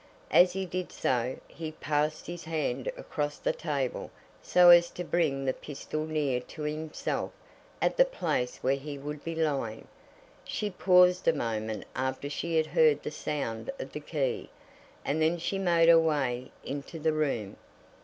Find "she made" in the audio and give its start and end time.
15.37-15.87